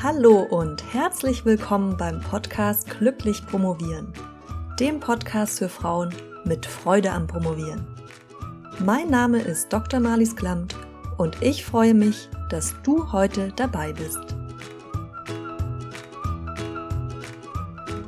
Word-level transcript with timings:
Hallo 0.00 0.42
und 0.42 0.94
herzlich 0.94 1.44
willkommen 1.44 1.96
beim 1.96 2.20
Podcast 2.20 2.88
Glücklich 2.88 3.44
Promovieren, 3.44 4.12
dem 4.78 5.00
Podcast 5.00 5.58
für 5.58 5.68
Frauen 5.68 6.14
mit 6.44 6.66
Freude 6.66 7.10
am 7.10 7.26
Promovieren. 7.26 7.84
Mein 8.78 9.10
Name 9.10 9.40
ist 9.40 9.72
Dr. 9.72 9.98
Marlies 9.98 10.36
Klamt 10.36 10.76
und 11.16 11.42
ich 11.42 11.64
freue 11.64 11.94
mich, 11.94 12.28
dass 12.48 12.76
du 12.84 13.10
heute 13.10 13.52
dabei 13.56 13.92
bist. 13.92 14.36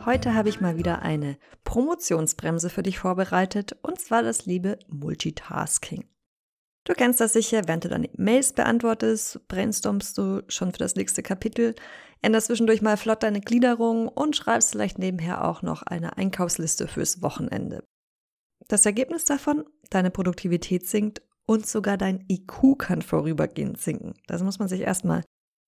Heute 0.07 0.35
habe 0.35 0.49
ich 0.49 0.61
mal 0.61 0.77
wieder 0.77 1.03
eine 1.03 1.39
Promotionsbremse 1.65 2.71
für 2.71 2.85
dich 2.85 3.01
vorbereitet 3.01 3.77
und 3.83 4.01
zwar 4.01 4.23
das 4.23 4.47
liebe 4.47 4.79
Multitasking. 4.87 6.05
Du 6.85 6.95
kennst 6.95 7.21
das 7.21 7.35
sicher, 7.35 7.63
während 7.67 7.85
du 7.85 7.89
deine 7.89 8.09
Mails 8.17 8.53
beantwortest, 8.53 9.47
brainstormst 9.49 10.17
du 10.17 10.43
schon 10.49 10.73
für 10.73 10.79
das 10.79 10.97
nächste 10.97 11.23
Kapitel, 11.23 11.75
änderst 12.23 12.47
zwischendurch 12.47 12.81
mal 12.81 12.97
flott 12.97 13.23
deine 13.23 13.41
Gliederung 13.41 14.09
und 14.09 14.35
schreibst 14.35 14.71
vielleicht 14.71 14.99
nebenher 14.99 15.45
auch 15.45 15.63
noch 15.63 15.83
eine 15.83 16.17
Einkaufsliste 16.17 16.89
fürs 16.89 17.23
Wochenende. 17.23 17.85
Das 18.69 18.87
Ergebnis 18.87 19.25
davon, 19.25 19.65
deine 19.91 20.11
Produktivität 20.11 20.87
sinkt 20.87 21.23
und 21.47 21.67
sogar 21.67 21.99
dein 21.99 22.25
IQ 22.31 22.79
kann 22.79 23.03
vorübergehend 23.03 23.79
sinken. 23.79 24.15
Das 24.27 24.43
muss 24.43 24.59
man 24.59 24.69
sich 24.69 24.81
erstmal 24.81 25.23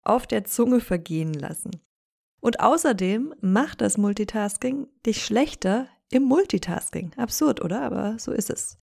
auf 0.05 0.27
der 0.27 0.45
Zunge 0.45 0.81
vergehen 0.81 1.34
lassen. 1.34 1.73
Und 2.41 2.61
außerdem 2.61 3.34
macht 3.41 3.81
das 3.81 3.98
Multitasking 3.98 4.89
dich 5.06 5.25
schlechter 5.25 5.89
im 6.11 6.25
Multitasking. 6.25 7.12
Absurd, 7.17 7.61
oder? 7.62 7.83
Aber 7.83 8.19
so 8.19 8.33
ist 8.33 8.51
es. 8.51 8.82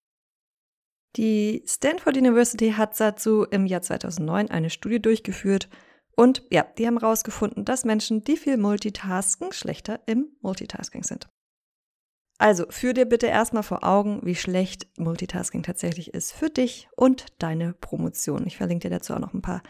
Die 1.16 1.63
Stanford 1.66 2.18
University 2.18 2.72
hat 2.72 2.99
dazu 2.99 3.44
im 3.44 3.66
Jahr 3.66 3.81
2009 3.81 4.52
eine 4.52 4.70
Studie 4.70 5.02
durchgeführt 5.02 5.70
und 6.16 6.44
ja, 6.52 6.66
die 6.77 6.85
haben 6.85 6.99
herausgefunden, 6.99 7.66
dass 7.66 7.85
Menschen, 7.85 8.23
die 8.23 8.35
viel 8.35 8.57
multitasken, 8.57 9.51
schlechter 9.54 10.01
im 10.05 10.27
Multitasking 10.41 11.04
sind. 11.04 11.29
Also 12.38 12.66
führ 12.70 12.93
dir 12.93 13.05
bitte 13.05 13.27
erstmal 13.27 13.63
vor 13.63 13.84
Augen, 13.84 14.21
wie 14.24 14.35
schlecht 14.35 14.88
Multitasking 14.98 15.63
tatsächlich 15.63 16.13
ist 16.13 16.32
für 16.32 16.49
dich 16.49 16.88
und 16.96 17.26
deine 17.40 17.73
Promotion. 17.73 18.48
Ich 18.48 18.57
verlinke 18.57 18.88
dir 18.88 18.96
dazu 18.96 19.13
auch 19.13 19.20
noch 19.20 19.34
ein 19.34 19.41
paar 19.41 19.62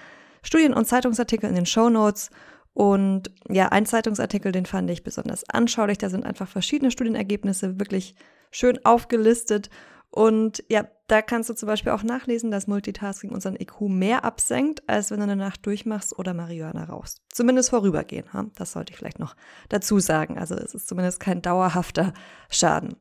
Studien- 0.44 0.74
und 0.74 0.86
Zeitungsartikel 0.86 1.50
in 1.50 1.56
den 1.56 1.66
Show 1.66 1.90
Notes. 1.90 2.30
Und 2.74 3.32
ja, 3.50 3.70
ein 3.70 3.86
Zeitungsartikel, 3.86 4.52
den 4.52 4.68
fand 4.68 4.90
ich 4.90 5.04
besonders 5.04 5.50
anschaulich. 5.50 5.98
Da 5.98 6.10
sind 6.10 6.26
einfach 6.26 6.48
verschiedene 6.48 6.92
Studienergebnisse 6.92 7.80
wirklich 7.80 8.16
schön 8.52 8.84
aufgelistet. 8.86 9.70
Und 10.12 10.64
ja, 10.70 10.88
da 11.08 11.22
kannst 11.22 11.50
du 11.50 11.54
zum 11.54 11.68
Beispiel 11.68 11.92
auch 11.92 12.04
nachlesen, 12.04 12.52
dass 12.52 12.68
Multitasking 12.68 13.32
unseren 13.32 13.56
IQ 13.56 13.82
mehr 13.82 14.24
absenkt, 14.24 14.88
als 14.88 15.12
wenn 15.12 15.18
du 15.18 15.24
eine 15.24 15.36
Nacht 15.36 15.66
durchmachst 15.66 16.18
oder 16.18 16.34
Marihuana 16.34 16.86
rauchst. 16.86 17.22
Zumindest 17.32 17.70
vorübergehend. 17.70 18.30
Das 18.56 18.72
sollte 18.72 18.92
ich 18.92 18.98
vielleicht 18.98 19.20
noch 19.20 19.36
dazu 19.70 20.00
sagen. 20.00 20.38
Also 20.38 20.56
es 20.56 20.74
ist 20.74 20.88
zumindest 20.88 21.20
kein 21.20 21.42
dauerhafter 21.42 22.14
Schaden. 22.50 22.96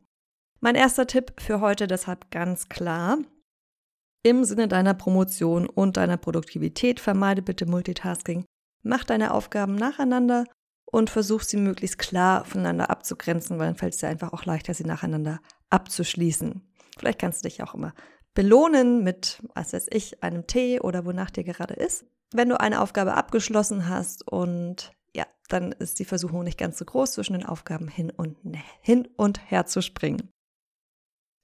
Mein 0.61 0.75
erster 0.75 1.07
Tipp 1.07 1.41
für 1.41 1.61
heute 1.61 1.87
deshalb 1.87 2.31
ganz 2.31 2.69
klar. 2.69 3.19
Im 4.23 4.45
Sinne 4.45 4.69
deiner 4.69 4.95
Promotion 4.95 5.67
und 5.67 5.97
deiner 5.97 6.17
Produktivität 6.17 7.01
vermeide 7.01 7.41
bitte 7.41 7.67
Multitasking. 7.67 8.45
Mach 8.83 9.05
deine 9.05 9.33
Aufgaben 9.33 9.77
nacheinander 9.77 10.45
und 10.85 11.11
versuch 11.11 11.43
sie 11.43 11.57
möglichst 11.57 11.99
klar 11.99 12.45
voneinander 12.45 12.91
abzugrenzen, 12.91 13.59
weil 13.59 13.67
dann 13.67 13.77
fällt 13.77 13.95
es 13.95 14.01
dir 14.01 14.09
einfach 14.09 14.33
auch 14.33 14.45
leichter, 14.45 14.75
sie 14.75 14.85
nacheinander 14.85 15.41
abzuschließen. 15.71 16.68
Vielleicht 16.99 17.21
kannst 17.21 17.45
du 17.45 17.49
dich 17.49 17.63
auch 17.63 17.75
immer 17.75 17.95
belohnen 18.35 19.03
mit, 19.03 19.43
was 19.55 19.73
weiß 19.73 19.89
ich, 19.91 20.23
einem 20.23 20.47
Tee 20.47 20.81
oder 20.81 21.05
wonach 21.05 21.31
dir 21.31 21.45
gerade 21.45 21.75
ist. 21.75 22.05
Wenn 22.33 22.49
du 22.49 22.61
eine 22.61 22.81
Aufgabe 22.81 23.15
abgeschlossen 23.15 23.89
hast 23.89 24.27
und 24.31 24.93
ja, 25.15 25.27
dann 25.49 25.73
ist 25.73 25.99
die 25.99 26.05
Versuchung 26.05 26.45
nicht 26.45 26.59
ganz 26.59 26.79
so 26.79 26.85
groß, 26.85 27.13
zwischen 27.13 27.33
den 27.33 27.47
Aufgaben 27.47 27.89
hin 27.89 28.11
und, 28.11 28.37
hin 28.81 29.09
und 29.17 29.51
her 29.51 29.67
zu 29.67 29.81
springen. 29.81 30.31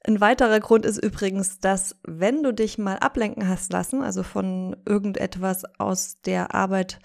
Ein 0.07 0.21
weiterer 0.21 0.61
Grund 0.61 0.85
ist 0.85 1.03
übrigens, 1.03 1.59
dass 1.59 1.97
wenn 2.07 2.43
du 2.43 2.53
dich 2.53 2.77
mal 2.77 2.99
ablenken 2.99 3.49
hast 3.49 3.73
lassen, 3.73 4.03
also 4.03 4.23
von 4.23 4.77
irgendetwas 4.87 5.65
aus 5.79 6.21
der 6.21 6.55
Arbeit, 6.55 6.99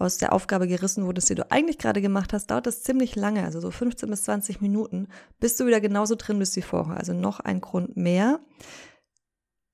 aus 0.00 0.16
der 0.16 0.32
Aufgabe 0.32 0.66
gerissen 0.66 1.04
wurdest, 1.06 1.28
die 1.28 1.34
du 1.34 1.50
eigentlich 1.50 1.78
gerade 1.78 2.00
gemacht 2.00 2.32
hast, 2.32 2.50
dauert 2.50 2.66
das 2.66 2.82
ziemlich 2.82 3.16
lange, 3.16 3.44
also 3.44 3.60
so 3.60 3.70
15 3.70 4.08
bis 4.08 4.24
20 4.24 4.60
Minuten, 4.60 5.08
bis 5.38 5.56
du 5.56 5.66
wieder 5.66 5.80
genauso 5.80 6.14
drin 6.14 6.38
bist 6.38 6.56
wie 6.56 6.62
vorher. 6.62 6.96
Also 6.96 7.12
noch 7.12 7.40
ein 7.40 7.60
Grund 7.60 7.96
mehr, 7.96 8.40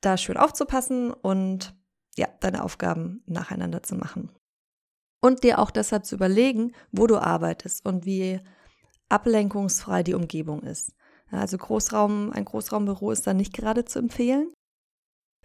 da 0.01 0.17
schön 0.17 0.37
aufzupassen 0.37 1.13
und 1.13 1.75
ja, 2.17 2.29
deine 2.41 2.65
Aufgaben 2.65 3.23
nacheinander 3.27 3.83
zu 3.83 3.95
machen. 3.95 4.31
Und 5.21 5.45
dir 5.45 5.59
auch 5.59 5.71
deshalb 5.71 6.05
zu 6.05 6.15
überlegen, 6.15 6.73
wo 6.93 7.07
du 7.07 7.19
arbeitest 7.19 7.85
und 7.87 8.05
wie 8.05 8.41
ablenkungsfrei 9.09 10.03
die 10.03 10.15
Umgebung 10.15 10.63
ist. 10.63 10.93
Also 11.31 11.59
Großraum, 11.59 12.33
ein 12.33 12.45
Großraumbüro 12.45 13.11
ist 13.11 13.27
da 13.27 13.35
nicht 13.35 13.53
gerade 13.53 13.85
zu 13.85 13.99
empfehlen. 13.99 14.53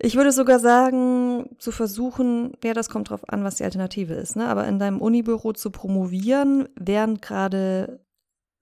Ich 0.03 0.15
würde 0.15 0.31
sogar 0.31 0.57
sagen, 0.57 1.55
zu 1.59 1.71
versuchen, 1.71 2.53
ja, 2.63 2.73
das 2.73 2.89
kommt 2.89 3.11
drauf 3.11 3.29
an, 3.29 3.43
was 3.43 3.55
die 3.55 3.63
Alternative 3.63 4.15
ist, 4.15 4.35
ne? 4.35 4.47
aber 4.47 4.67
in 4.67 4.79
deinem 4.79 4.99
Unibüro 4.99 5.53
zu 5.53 5.69
promovieren, 5.69 6.67
während 6.75 7.21
gerade 7.21 8.03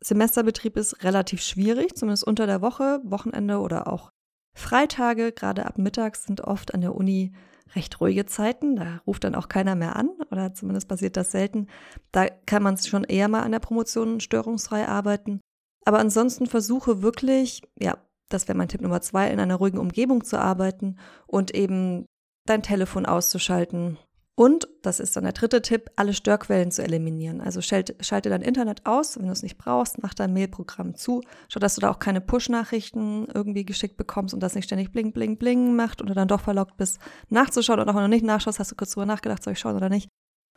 Semesterbetrieb 0.01 0.75
ist, 0.75 1.01
relativ 1.03 1.41
schwierig, 1.41 1.95
zumindest 1.95 2.25
unter 2.25 2.45
der 2.45 2.61
Woche, 2.61 2.99
Wochenende 3.05 3.59
oder 3.59 3.87
auch 3.87 4.11
Freitage, 4.53 5.31
gerade 5.31 5.65
ab 5.65 5.77
mittags 5.77 6.25
sind 6.25 6.41
oft 6.41 6.73
an 6.73 6.81
der 6.81 6.95
Uni 6.95 7.31
recht 7.73 8.01
ruhige 8.01 8.25
Zeiten. 8.25 8.75
Da 8.75 9.01
ruft 9.07 9.23
dann 9.23 9.35
auch 9.35 9.47
keiner 9.47 9.75
mehr 9.75 9.95
an 9.95 10.09
oder 10.31 10.53
zumindest 10.53 10.89
passiert 10.89 11.15
das 11.15 11.31
selten. 11.31 11.67
Da 12.11 12.27
kann 12.27 12.63
man 12.63 12.77
schon 12.77 13.05
eher 13.05 13.29
mal 13.29 13.43
an 13.43 13.51
der 13.51 13.59
Promotion 13.59 14.19
störungsfrei 14.19 14.87
arbeiten. 14.87 15.39
Aber 15.85 15.99
ansonsten 15.99 16.47
versuche 16.47 17.01
wirklich, 17.01 17.61
ja, 17.79 17.97
das 18.29 18.47
wäre 18.47 18.57
mein 18.57 18.67
Tipp 18.67 18.81
Nummer 18.81 19.01
zwei, 19.01 19.29
in 19.29 19.39
einer 19.39 19.55
ruhigen 19.55 19.79
Umgebung 19.79 20.23
zu 20.23 20.39
arbeiten 20.39 20.97
und 21.27 21.53
eben 21.53 22.05
dein 22.45 22.63
Telefon 22.63 23.05
auszuschalten. 23.05 23.97
Und, 24.35 24.69
das 24.83 25.01
ist 25.01 25.17
dann 25.17 25.25
der 25.25 25.33
dritte 25.33 25.61
Tipp, 25.61 25.91
alle 25.97 26.13
Störquellen 26.13 26.71
zu 26.71 26.81
eliminieren. 26.81 27.41
Also 27.41 27.59
schalte, 27.59 27.97
schalte 27.99 28.29
dein 28.29 28.41
Internet 28.41 28.85
aus, 28.85 29.19
wenn 29.19 29.25
du 29.25 29.33
es 29.33 29.43
nicht 29.43 29.57
brauchst, 29.57 30.01
mach 30.01 30.13
dein 30.13 30.31
Mailprogramm 30.31 30.95
zu, 30.95 31.19
schau, 31.49 31.59
dass 31.59 31.75
du 31.75 31.81
da 31.81 31.91
auch 31.91 31.99
keine 31.99 32.21
Push-Nachrichten 32.21 33.27
irgendwie 33.33 33.65
geschickt 33.65 33.97
bekommst 33.97 34.33
und 34.33 34.39
das 34.39 34.55
nicht 34.55 34.63
ständig 34.63 34.93
bling, 34.93 35.11
bling, 35.11 35.35
bling 35.35 35.75
macht 35.75 35.99
und 35.99 36.09
du 36.09 36.13
dann 36.13 36.29
doch 36.29 36.39
verlockt 36.39 36.77
bist, 36.77 36.99
nachzuschauen. 37.27 37.81
Und 37.81 37.89
auch 37.89 37.95
wenn 37.95 38.03
du 38.03 38.07
nicht 38.07 38.23
nachschaust, 38.23 38.59
hast 38.59 38.71
du 38.71 38.75
kurz 38.77 38.91
drüber 38.91 39.05
nachgedacht, 39.05 39.43
soll 39.43 39.53
ich 39.53 39.59
schauen 39.59 39.75
oder 39.75 39.89
nicht. 39.89 40.07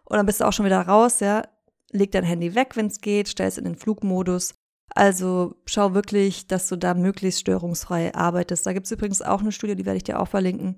Und 0.04 0.16
dann 0.16 0.26
bist 0.26 0.40
du 0.40 0.44
auch 0.44 0.52
schon 0.52 0.66
wieder 0.66 0.82
raus, 0.82 1.18
ja. 1.18 1.42
Leg 1.90 2.12
dein 2.12 2.22
Handy 2.22 2.54
weg, 2.54 2.76
wenn 2.76 2.86
es 2.86 3.00
geht, 3.00 3.28
stell 3.28 3.48
es 3.48 3.58
in 3.58 3.64
den 3.64 3.74
Flugmodus 3.74 4.54
also 4.94 5.56
schau 5.66 5.94
wirklich, 5.94 6.46
dass 6.46 6.68
du 6.68 6.76
da 6.76 6.94
möglichst 6.94 7.40
störungsfrei 7.40 8.14
arbeitest. 8.14 8.66
Da 8.66 8.72
gibt 8.72 8.86
es 8.86 8.92
übrigens 8.92 9.22
auch 9.22 9.40
eine 9.40 9.52
Studie, 9.52 9.76
die 9.76 9.86
werde 9.86 9.96
ich 9.96 10.04
dir 10.04 10.20
auch 10.20 10.28
verlinken, 10.28 10.76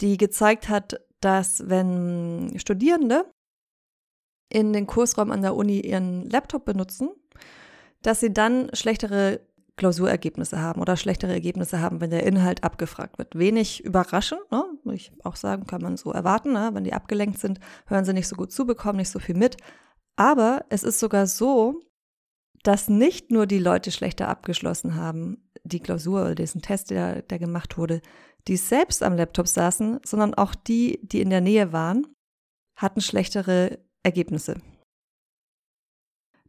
die 0.00 0.16
gezeigt 0.16 0.68
hat, 0.68 1.00
dass 1.20 1.68
wenn 1.68 2.54
Studierende 2.56 3.26
in 4.48 4.72
den 4.72 4.86
Kursraum 4.86 5.30
an 5.30 5.42
der 5.42 5.56
Uni 5.56 5.80
ihren 5.80 6.28
Laptop 6.28 6.64
benutzen, 6.64 7.10
dass 8.02 8.20
sie 8.20 8.32
dann 8.32 8.68
schlechtere 8.74 9.40
Klausurergebnisse 9.76 10.60
haben 10.60 10.80
oder 10.80 10.96
schlechtere 10.96 11.32
Ergebnisse 11.32 11.80
haben, 11.80 12.00
wenn 12.00 12.10
der 12.10 12.26
Inhalt 12.26 12.62
abgefragt 12.62 13.18
wird. 13.18 13.38
Wenig 13.38 13.82
überraschend, 13.82 14.42
ne? 14.50 14.64
würde 14.84 14.96
ich 14.96 15.12
auch 15.24 15.36
sagen, 15.36 15.66
kann 15.66 15.80
man 15.80 15.96
so 15.96 16.12
erwarten. 16.12 16.52
Ne? 16.52 16.70
Wenn 16.72 16.84
die 16.84 16.92
abgelenkt 16.92 17.38
sind, 17.38 17.58
hören 17.86 18.04
sie 18.04 18.12
nicht 18.12 18.28
so 18.28 18.36
gut 18.36 18.52
zu, 18.52 18.66
bekommen 18.66 18.98
nicht 18.98 19.08
so 19.08 19.18
viel 19.18 19.34
mit. 19.34 19.56
Aber 20.16 20.66
es 20.68 20.82
ist 20.82 20.98
sogar 20.98 21.26
so, 21.26 21.80
dass 22.62 22.88
nicht 22.88 23.30
nur 23.30 23.46
die 23.46 23.58
Leute 23.58 23.90
schlechter 23.90 24.28
abgeschlossen 24.28 24.94
haben, 24.94 25.48
die 25.64 25.80
Klausur 25.80 26.22
oder 26.22 26.34
diesen 26.34 26.62
Test, 26.62 26.90
der, 26.90 27.22
der 27.22 27.38
gemacht 27.38 27.78
wurde, 27.78 28.00
die 28.48 28.56
selbst 28.56 29.02
am 29.02 29.16
Laptop 29.16 29.48
saßen, 29.48 30.00
sondern 30.04 30.34
auch 30.34 30.54
die, 30.54 31.00
die 31.02 31.20
in 31.20 31.30
der 31.30 31.40
Nähe 31.40 31.72
waren, 31.72 32.06
hatten 32.76 33.00
schlechtere 33.00 33.78
Ergebnisse. 34.02 34.60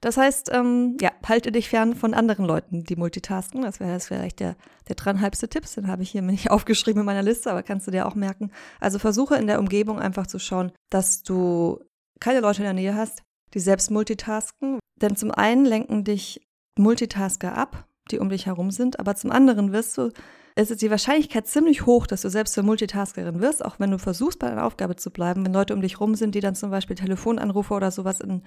Das 0.01 0.17
heißt, 0.17 0.51
ähm, 0.51 0.97
ja, 0.99 1.11
halte 1.25 1.53
dich 1.53 1.69
fern 1.69 1.95
von 1.95 2.13
anderen 2.13 2.45
Leuten, 2.45 2.83
die 2.83 2.97
multitasken. 2.97 3.61
Das 3.61 3.79
wäre 3.79 4.01
vielleicht 4.01 4.41
der, 4.41 4.57
der 4.89 4.95
dreieinhalbste 4.95 5.47
Tipp. 5.47 5.63
Den 5.73 5.87
habe 5.87 6.03
ich 6.03 6.09
hier 6.09 6.21
nicht 6.21 6.51
aufgeschrieben 6.51 7.01
in 7.01 7.05
meiner 7.05 7.23
Liste, 7.23 7.49
aber 7.49 7.63
kannst 7.63 7.87
du 7.87 7.91
dir 7.91 8.05
auch 8.05 8.15
merken. 8.15 8.51
Also 8.81 8.99
versuche 8.99 9.37
in 9.37 9.47
der 9.47 9.59
Umgebung 9.59 9.99
einfach 9.99 10.27
zu 10.27 10.39
schauen, 10.39 10.73
dass 10.89 11.23
du 11.23 11.79
keine 12.19 12.41
Leute 12.41 12.59
in 12.59 12.65
der 12.65 12.73
Nähe 12.73 12.95
hast, 12.95 13.23
die 13.53 13.59
selbst 13.59 13.91
multitasken, 13.91 14.79
denn 15.01 15.15
zum 15.15 15.31
einen 15.31 15.65
lenken 15.65 16.03
dich 16.03 16.47
Multitasker 16.77 17.55
ab, 17.55 17.87
die 18.11 18.19
um 18.19 18.29
dich 18.29 18.45
herum 18.45 18.71
sind, 18.71 18.99
aber 18.99 19.15
zum 19.15 19.31
anderen 19.31 19.71
wirst 19.71 19.97
du, 19.97 20.11
es 20.55 20.69
ist 20.69 20.81
die 20.81 20.91
Wahrscheinlichkeit 20.91 21.47
ziemlich 21.47 21.85
hoch, 21.85 22.05
dass 22.05 22.21
du 22.21 22.29
selbst 22.29 22.53
zur 22.53 22.63
Multitaskerin 22.63 23.41
wirst, 23.41 23.65
auch 23.65 23.79
wenn 23.79 23.91
du 23.91 23.97
versuchst, 23.97 24.39
bei 24.39 24.49
deiner 24.49 24.65
Aufgabe 24.65 24.95
zu 24.95 25.09
bleiben, 25.09 25.45
wenn 25.45 25.53
Leute 25.53 25.73
um 25.73 25.81
dich 25.81 25.93
herum 25.93 26.15
sind, 26.15 26.35
die 26.35 26.41
dann 26.41 26.55
zum 26.55 26.69
Beispiel 26.69 26.95
Telefonanrufe 26.95 27.73
oder 27.73 27.89
sowas 27.91 28.19
in, 28.19 28.43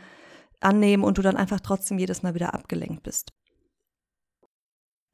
annehmen 0.60 1.04
und 1.04 1.18
du 1.18 1.22
dann 1.22 1.36
einfach 1.36 1.60
trotzdem 1.60 1.98
jedes 1.98 2.22
Mal 2.22 2.34
wieder 2.34 2.54
abgelenkt 2.54 3.02
bist. 3.02 3.32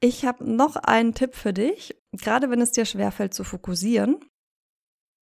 Ich 0.01 0.25
habe 0.25 0.45
noch 0.45 0.77
einen 0.77 1.15
Tipp 1.15 1.35
für 1.35 1.53
dich, 1.53 1.97
gerade 2.13 2.51
wenn 2.51 2.61
es 2.61 2.73
dir 2.73 2.85
schwerfällt 2.85 3.35
zu 3.35 3.45
fokussieren. 3.45 4.19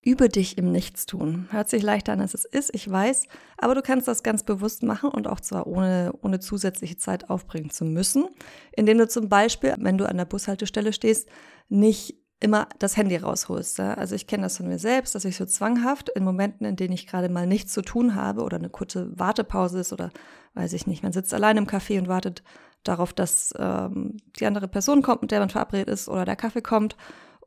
Übe 0.03 0.31
dich 0.31 0.57
im 0.57 0.73
Nichtstun. 0.73 1.49
Hört 1.51 1.69
sich 1.69 1.83
leichter 1.83 2.15
an, 2.15 2.23
als 2.23 2.33
es 2.33 2.47
ist, 2.47 2.75
ich 2.75 2.91
weiß, 2.91 3.25
aber 3.59 3.75
du 3.75 3.83
kannst 3.83 4.09
das 4.09 4.23
ganz 4.23 4.43
bewusst 4.43 4.83
machen 4.83 5.11
und 5.11 5.29
auch 5.29 5.41
zwar 5.41 5.67
ohne, 5.67 6.13
ohne 6.23 6.41
zusätzliche 6.41 6.97
Zeit 6.97 7.29
aufbringen 7.29 7.69
zu 7.69 7.85
müssen, 7.85 8.27
indem 8.73 8.97
du 8.97 9.09
zum 9.09 9.29
Beispiel, 9.29 9.75
wenn 9.79 9.99
du 9.99 10.09
an 10.09 10.17
der 10.17 10.25
Bushaltestelle 10.25 10.95
stehst, 10.95 11.29
nicht 11.69 12.17
immer 12.41 12.67
das 12.79 12.97
Handy 12.97 13.17
rausholst. 13.17 13.79
Ja? 13.79 13.93
Also 13.93 14.15
ich 14.15 14.27
kenne 14.27 14.45
das 14.45 14.57
von 14.57 14.69
mir 14.69 14.79
selbst, 14.79 15.15
dass 15.15 15.27
ich 15.27 15.37
so 15.37 15.45
zwanghaft 15.45 16.09
in 16.09 16.25
Momenten, 16.25 16.67
in 16.67 16.77
denen 16.77 16.95
ich 16.95 17.07
gerade 17.07 17.29
mal 17.29 17.47
nichts 17.47 17.73
zu 17.73 17.83
tun 17.83 18.15
habe 18.15 18.43
oder 18.43 18.57
eine 18.57 18.71
kurze 18.71 19.11
Wartepause 19.19 19.81
ist 19.81 19.93
oder 19.93 20.11
weiß 20.55 20.73
ich 20.73 20.87
nicht, 20.87 21.03
man 21.03 21.13
sitzt 21.13 21.35
allein 21.35 21.59
im 21.59 21.67
Café 21.67 21.99
und 21.99 22.09
wartet 22.09 22.43
darauf, 22.83 23.13
dass 23.13 23.53
ähm, 23.59 24.17
die 24.39 24.47
andere 24.47 24.67
Person 24.67 25.03
kommt, 25.03 25.21
mit 25.21 25.31
der 25.31 25.41
man 25.41 25.51
verabredet 25.51 25.91
ist 25.91 26.09
oder 26.09 26.25
der 26.25 26.37
Kaffee 26.37 26.63
kommt 26.63 26.97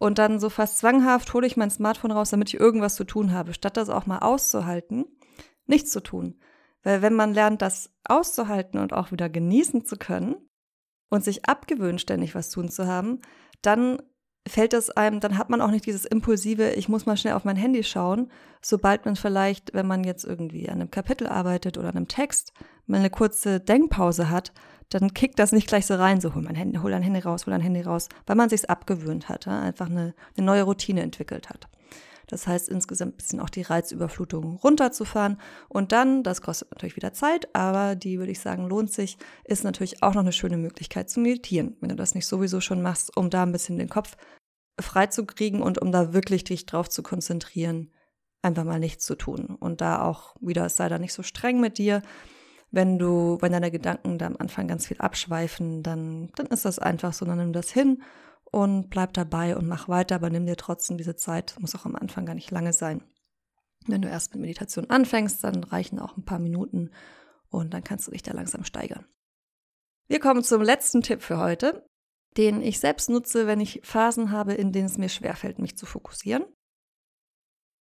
und 0.03 0.17
dann 0.17 0.37
so 0.37 0.49
fast 0.49 0.79
zwanghaft 0.79 1.33
hole 1.33 1.47
ich 1.47 1.55
mein 1.55 1.71
Smartphone 1.71 2.11
raus, 2.11 2.29
damit 2.29 2.49
ich 2.53 2.59
irgendwas 2.59 2.95
zu 2.95 3.05
tun 3.05 3.31
habe, 3.31 3.53
statt 3.53 3.77
das 3.77 3.87
auch 3.87 4.05
mal 4.05 4.19
auszuhalten, 4.19 5.05
nichts 5.65 5.91
zu 5.91 6.03
tun. 6.03 6.37
Weil 6.83 7.01
wenn 7.01 7.13
man 7.13 7.33
lernt, 7.33 7.61
das 7.61 7.89
auszuhalten 8.03 8.81
und 8.81 8.91
auch 8.91 9.13
wieder 9.13 9.29
genießen 9.29 9.85
zu 9.85 9.95
können 9.95 10.35
und 11.09 11.23
sich 11.23 11.45
abgewöhnt, 11.45 12.01
ständig 12.01 12.35
was 12.35 12.49
tun 12.49 12.67
zu 12.67 12.85
haben, 12.85 13.21
dann 13.61 14.01
fällt 14.47 14.73
es 14.73 14.89
einem, 14.89 15.19
dann 15.19 15.37
hat 15.37 15.49
man 15.49 15.61
auch 15.61 15.71
nicht 15.71 15.85
dieses 15.85 16.05
impulsive, 16.05 16.71
ich 16.71 16.89
muss 16.89 17.05
mal 17.05 17.15
schnell 17.15 17.33
auf 17.33 17.45
mein 17.45 17.55
Handy 17.55 17.83
schauen, 17.83 18.29
sobald 18.61 19.05
man 19.05 19.15
vielleicht, 19.15 19.73
wenn 19.73 19.87
man 19.87 20.03
jetzt 20.03 20.25
irgendwie 20.25 20.67
an 20.69 20.81
einem 20.81 20.91
Kapitel 20.91 21.27
arbeitet 21.27 21.77
oder 21.77 21.89
an 21.89 21.97
einem 21.97 22.07
Text, 22.07 22.53
mal 22.85 22.99
eine 22.99 23.09
kurze 23.09 23.59
Denkpause 23.59 24.29
hat, 24.29 24.51
dann 24.89 25.13
kickt 25.13 25.39
das 25.39 25.53
nicht 25.53 25.67
gleich 25.67 25.85
so 25.85 25.95
rein, 25.95 26.19
so 26.19 26.35
hol 26.35 26.41
mein 26.41 26.55
Handy, 26.55 26.77
hol 26.79 26.91
dein 26.91 27.03
Handy 27.03 27.21
raus, 27.21 27.45
hol 27.45 27.51
dein 27.51 27.61
Handy 27.61 27.81
raus, 27.81 28.09
weil 28.25 28.35
man 28.35 28.49
sich's 28.49 28.65
abgewöhnt 28.65 29.29
hat, 29.29 29.45
ja? 29.45 29.61
einfach 29.61 29.89
eine, 29.89 30.13
eine 30.37 30.45
neue 30.45 30.63
Routine 30.63 31.01
entwickelt 31.01 31.49
hat. 31.49 31.67
Das 32.27 32.47
heißt, 32.47 32.69
insgesamt 32.69 33.13
ein 33.13 33.17
bisschen 33.17 33.39
auch 33.39 33.49
die 33.49 33.61
Reizüberflutung 33.61 34.57
runterzufahren. 34.57 35.37
Und 35.69 35.91
dann, 35.91 36.23
das 36.23 36.41
kostet 36.41 36.71
natürlich 36.71 36.95
wieder 36.95 37.13
Zeit, 37.13 37.53
aber 37.53 37.95
die, 37.95 38.19
würde 38.19 38.31
ich 38.31 38.39
sagen, 38.39 38.67
lohnt 38.67 38.91
sich, 38.91 39.17
ist 39.43 39.63
natürlich 39.63 40.03
auch 40.03 40.13
noch 40.13 40.21
eine 40.21 40.31
schöne 40.31 40.57
Möglichkeit 40.57 41.09
zu 41.09 41.19
meditieren, 41.19 41.75
wenn 41.81 41.89
du 41.89 41.95
das 41.95 42.15
nicht 42.15 42.27
sowieso 42.27 42.61
schon 42.61 42.81
machst, 42.81 43.15
um 43.17 43.29
da 43.29 43.43
ein 43.43 43.51
bisschen 43.51 43.77
den 43.77 43.89
Kopf 43.89 44.15
frei 44.79 45.07
zu 45.07 45.25
kriegen 45.25 45.61
und 45.61 45.79
um 45.79 45.91
da 45.91 46.13
wirklich 46.13 46.43
dich 46.43 46.65
drauf 46.65 46.89
zu 46.89 47.03
konzentrieren, 47.03 47.91
einfach 48.41 48.63
mal 48.63 48.79
nichts 48.79 49.05
zu 49.05 49.15
tun. 49.15 49.55
Und 49.59 49.81
da 49.81 50.01
auch 50.01 50.35
wieder, 50.41 50.67
sei 50.69 50.89
da 50.89 50.99
nicht 50.99 51.13
so 51.13 51.23
streng 51.23 51.59
mit 51.59 51.77
dir. 51.77 52.01
Wenn 52.71 52.97
du, 52.97 53.37
wenn 53.39 53.51
deine 53.51 53.69
Gedanken 53.69 54.17
da 54.17 54.25
am 54.25 54.37
Anfang 54.39 54.67
ganz 54.67 54.87
viel 54.87 54.97
abschweifen, 54.97 55.83
dann, 55.83 56.31
dann 56.35 56.47
ist 56.47 56.65
das 56.65 56.79
einfach 56.79 57.13
so, 57.13 57.25
dann 57.25 57.37
nimm 57.37 57.53
das 57.53 57.69
hin 57.71 58.01
und 58.53 58.91
bleib 58.91 59.13
dabei 59.13 59.57
und 59.57 59.67
mach 59.67 59.89
weiter, 59.89 60.13
aber 60.13 60.29
nimm 60.29 60.45
dir 60.45 60.55
trotzdem 60.55 60.95
diese 60.95 61.15
Zeit, 61.15 61.55
muss 61.59 61.73
auch 61.73 61.85
am 61.85 61.95
Anfang 61.95 62.27
gar 62.27 62.35
nicht 62.35 62.51
lange 62.51 62.71
sein. 62.71 63.03
Wenn 63.87 64.03
du 64.03 64.07
erst 64.07 64.31
mit 64.31 64.41
Meditation 64.41 64.91
anfängst, 64.91 65.43
dann 65.43 65.63
reichen 65.63 65.97
auch 65.97 66.15
ein 66.15 66.23
paar 66.23 66.37
Minuten 66.37 66.91
und 67.49 67.73
dann 67.73 67.83
kannst 67.83 68.05
du 68.05 68.11
dich 68.11 68.21
da 68.21 68.31
langsam 68.31 68.63
steigern. 68.63 69.07
Wir 70.07 70.19
kommen 70.19 70.43
zum 70.43 70.61
letzten 70.61 71.01
Tipp 71.01 71.23
für 71.23 71.39
heute, 71.39 71.89
den 72.37 72.61
ich 72.61 72.79
selbst 72.79 73.09
nutze, 73.09 73.47
wenn 73.47 73.59
ich 73.59 73.81
Phasen 73.83 74.29
habe, 74.29 74.53
in 74.53 74.71
denen 74.71 74.85
es 74.85 74.99
mir 74.99 75.09
schwerfällt, 75.09 75.57
mich 75.57 75.75
zu 75.75 75.87
fokussieren. 75.87 76.45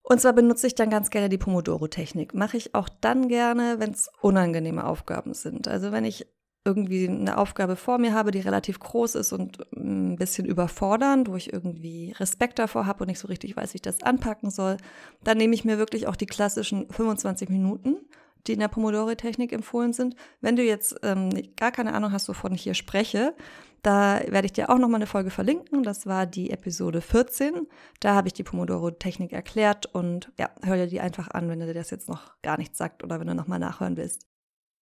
Und 0.03 0.21
zwar 0.21 0.33
benutze 0.33 0.67
ich 0.67 0.75
dann 0.75 0.91
ganz 0.91 1.09
gerne 1.09 1.29
die 1.29 1.39
Pomodoro-Technik. 1.39 2.35
Mache 2.35 2.57
ich 2.57 2.75
auch 2.75 2.89
dann 2.89 3.27
gerne, 3.27 3.79
wenn 3.79 3.89
es 3.89 4.07
unangenehme 4.21 4.83
Aufgaben 4.83 5.33
sind. 5.33 5.67
Also 5.67 5.91
wenn 5.91 6.05
ich 6.05 6.27
irgendwie 6.65 7.07
eine 7.07 7.37
Aufgabe 7.37 7.75
vor 7.75 7.97
mir 7.97 8.13
habe, 8.13 8.31
die 8.31 8.39
relativ 8.39 8.79
groß 8.79 9.15
ist 9.15 9.31
und 9.31 9.59
ein 9.73 10.17
bisschen 10.17 10.45
überfordernd, 10.45 11.29
wo 11.29 11.35
ich 11.35 11.53
irgendwie 11.53 12.13
Respekt 12.19 12.59
davor 12.59 12.85
habe 12.85 13.03
und 13.03 13.07
nicht 13.07 13.19
so 13.19 13.27
richtig 13.27 13.55
weiß, 13.55 13.73
wie 13.73 13.77
ich 13.77 13.81
das 13.81 14.03
anpacken 14.03 14.51
soll, 14.51 14.77
dann 15.23 15.37
nehme 15.37 15.55
ich 15.55 15.65
mir 15.65 15.77
wirklich 15.77 16.07
auch 16.07 16.15
die 16.15 16.25
klassischen 16.25 16.89
25 16.89 17.49
Minuten, 17.49 17.97
die 18.45 18.53
in 18.53 18.59
der 18.59 18.67
Pomodoro-Technik 18.67 19.53
empfohlen 19.53 19.93
sind. 19.93 20.15
Wenn 20.41 20.55
du 20.55 20.63
jetzt 20.63 20.95
ähm, 21.03 21.29
gar 21.55 21.71
keine 21.71 21.93
Ahnung 21.93 22.11
hast, 22.11 22.27
wovon 22.29 22.53
ich 22.53 22.63
hier 22.63 22.73
spreche, 22.73 23.35
da 23.81 24.21
werde 24.27 24.45
ich 24.45 24.53
dir 24.53 24.69
auch 24.69 24.77
nochmal 24.77 24.97
eine 24.97 25.07
Folge 25.07 25.29
verlinken. 25.29 25.83
Das 25.83 26.05
war 26.05 26.25
die 26.25 26.51
Episode 26.51 27.01
14. 27.01 27.67
Da 27.99 28.15
habe 28.15 28.27
ich 28.27 28.33
die 28.33 28.43
Pomodoro-Technik 28.43 29.31
erklärt 29.31 29.85
und 29.85 30.31
ja, 30.37 30.49
hör 30.63 30.75
dir 30.75 30.87
die 30.87 30.99
einfach 30.99 31.29
an, 31.31 31.47
wenn 31.49 31.59
dir 31.59 31.73
das 31.73 31.89
jetzt 31.89 32.09
noch 32.09 32.33
gar 32.41 32.57
nichts 32.57 32.77
sagt 32.77 33.03
oder 33.03 33.19
wenn 33.19 33.27
du 33.27 33.35
nochmal 33.35 33.59
nachhören 33.59 33.95
willst. 33.95 34.28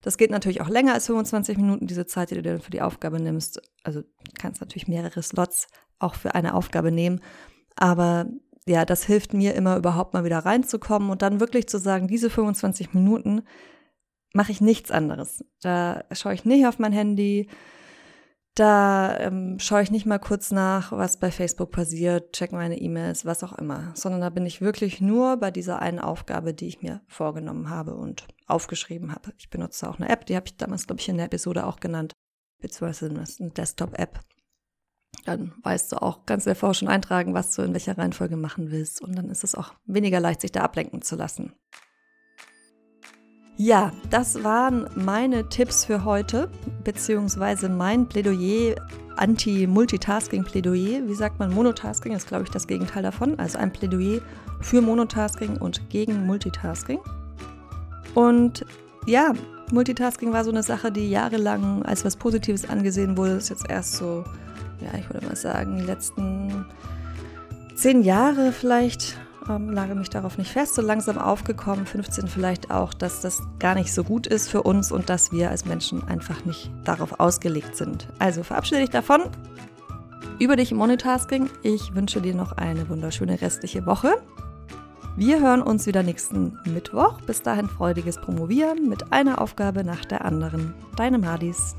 Das 0.02 0.18
geht 0.18 0.32
natürlich 0.32 0.62
auch 0.62 0.70
länger 0.70 0.94
als 0.94 1.08
25 1.08 1.58
Minuten, 1.58 1.88
diese 1.88 2.06
Zeit, 2.06 2.32
die 2.32 2.36
du 2.36 2.42
dir 2.42 2.60
für 2.60 2.72
die 2.72 2.82
Aufgabe 2.82 3.20
nimmst. 3.20 3.62
Also 3.84 4.04
kannst 4.40 4.62
natürlich 4.62 4.88
mehrere 4.88 5.22
Slots 5.22 5.68
auch 6.00 6.16
für 6.16 6.36
eine 6.36 6.54
Aufgabe 6.54 6.92
nehmen. 6.92 7.22
Aber 7.76 8.28
ja, 8.68 8.86
das 8.86 9.04
hilft 9.04 9.34
mir 9.34 9.56
immer 9.56 9.78
überhaupt 9.78 10.14
mal 10.14 10.24
wieder 10.24 10.40
reinzukommen 10.40 11.10
und 11.10 11.22
dann 11.22 11.40
wirklich 11.40 11.68
zu 11.68 11.80
sagen, 11.80 12.08
diese 12.08 12.30
25 12.30 12.94
Minuten 12.94 13.44
mache 14.34 14.52
ich 14.52 14.62
nichts 14.62 14.92
anderes. 14.92 15.44
Da 15.62 16.04
schaue 16.12 16.34
ich 16.34 16.46
nicht 16.46 16.68
auf 16.68 16.78
mein 16.78 16.92
Handy, 16.92 17.48
da 18.60 19.18
ähm, 19.20 19.60
schaue 19.60 19.84
ich 19.84 19.92
nicht 19.92 20.06
mal 20.06 20.18
kurz 20.18 20.52
nach, 20.52 20.92
was 20.92 21.20
bei 21.20 21.30
Facebook 21.30 21.72
passiert, 21.72 22.34
check 22.34 22.52
meine 22.52 22.80
E-Mails, 22.80 23.24
was 23.24 23.44
auch 23.44 23.54
immer, 23.54 23.92
sondern 23.94 24.22
da 24.22 24.30
bin 24.30 24.46
ich 24.46 24.62
wirklich 24.62 25.00
nur 25.00 25.38
bei 25.38 25.52
dieser 25.52 25.80
einen 25.80 26.00
Aufgabe, 26.00 26.54
die 26.54 26.68
ich 26.68 26.82
mir 26.82 27.02
vorgenommen 27.08 27.70
habe 27.70 27.96
und 27.96 28.28
aufgeschrieben 28.48 29.12
habe. 29.12 29.32
Ich 29.38 29.50
benutze 29.50 29.88
auch 29.88 30.00
eine 30.00 30.10
App, 30.10 30.26
die 30.26 30.36
habe 30.36 30.48
ich 30.48 30.58
damals, 30.58 30.88
glaube 30.88 31.00
ich, 31.00 31.08
in 31.10 31.18
der 31.18 31.28
Episode 31.28 31.68
auch 31.68 31.80
genannt, 31.80 32.14
beziehungsweise 32.60 33.10
eine 33.10 33.52
Desktop-App. 33.52 34.22
Dann 35.26 35.54
weißt 35.62 35.92
du 35.92 36.02
auch, 36.02 36.26
dir 36.26 36.56
vorher 36.56 36.74
schon 36.74 36.88
eintragen, 36.88 37.34
was 37.34 37.54
du 37.54 37.62
in 37.62 37.74
welcher 37.74 37.98
Reihenfolge 37.98 38.38
machen 38.38 38.72
willst 38.72 39.02
und 39.02 39.16
dann 39.16 39.30
ist 39.30 39.44
es 39.44 39.54
auch 39.54 39.74
weniger 39.86 40.20
leicht, 40.20 40.42
sich 40.42 40.52
da 40.52 40.62
ablenken 40.62 41.02
zu 41.02 41.16
lassen. 41.16 41.54
Ja, 43.60 43.92
das 44.12 44.44
waren 44.44 44.88
meine 44.94 45.50
Tipps 45.50 45.84
für 45.84 46.06
heute, 46.06 46.52
beziehungsweise 46.88 47.68
mein 47.68 48.08
Plädoyer, 48.08 48.76
Anti-Multitasking-Plädoyer. 49.18 51.06
Wie 51.06 51.16
sagt 51.16 51.38
man, 51.38 51.54
Monotasking 51.54 52.14
ist, 52.14 52.30
glaube 52.30 52.46
ich, 52.46 52.50
das 52.50 52.66
Gegenteil 52.66 53.04
davon. 53.04 53.38
Also 53.38 53.58
ein 53.58 53.74
Plädoyer 53.74 54.22
für 54.62 54.82
Monotasking 54.82 55.58
und 55.58 55.90
gegen 55.90 56.26
Multitasking. 56.26 57.00
Und 58.16 58.66
ja, 59.06 59.34
Multitasking 59.70 60.32
war 60.32 60.46
so 60.46 60.50
eine 60.50 60.64
Sache, 60.64 60.90
die 60.90 61.10
jahrelang 61.10 61.84
als 61.84 62.06
was 62.06 62.16
Positives 62.16 62.70
angesehen 62.70 63.18
wurde. 63.18 63.34
Das 63.34 63.44
ist 63.44 63.50
jetzt 63.50 63.70
erst 63.70 63.96
so, 63.96 64.24
ja, 64.80 64.98
ich 64.98 65.14
würde 65.14 65.28
mal 65.28 65.36
sagen, 65.36 65.80
die 65.80 65.84
letzten 65.84 66.66
zehn 67.76 68.02
Jahre 68.02 68.54
vielleicht 68.54 69.18
ähm, 69.50 69.70
lage 69.70 69.96
mich 69.96 70.10
darauf 70.10 70.38
nicht 70.38 70.52
fest, 70.52 70.76
so 70.76 70.82
langsam 70.82 71.18
aufgekommen, 71.18 71.86
15 71.86 72.28
vielleicht 72.28 72.72
auch, 72.72 72.94
dass 72.94 73.22
das 73.22 73.42
gar 73.60 73.76
nicht 73.76 73.94
so 73.94 74.04
gut 74.04 74.28
ist 74.28 74.50
für 74.50 74.64
uns 74.64 74.92
und 74.92 75.10
dass 75.10 75.32
wir 75.32 75.50
als 75.50 75.66
Menschen 75.66 76.08
einfach 76.08 76.46
nicht 76.46 76.72
darauf 76.84 77.20
ausgelegt 77.20 77.76
sind. 77.76 78.08
Also 78.20 78.44
verabschiede 78.44 78.82
dich 78.82 78.90
davon. 78.90 79.22
Über 80.40 80.56
dich 80.56 80.72
im 80.72 80.78
Monotasking. 80.78 81.50
Ich 81.64 81.96
wünsche 81.96 82.22
dir 82.22 82.36
noch 82.36 82.54
eine 82.54 82.90
wunderschöne 82.90 83.42
restliche 83.42 83.86
Woche. 83.86 84.22
Wir 85.16 85.42
hören 85.42 85.64
uns 85.64 85.88
wieder 85.88 86.04
nächsten 86.04 86.60
Mittwoch. 86.66 87.20
Bis 87.22 87.42
dahin 87.42 87.68
freudiges 87.68 88.22
Promovieren 88.22 88.88
mit 88.88 89.12
einer 89.12 89.42
Aufgabe 89.42 89.84
nach 89.84 90.06
der 90.06 90.24
anderen. 90.26 90.76
Deine 90.96 91.18
Madis. 91.18 91.76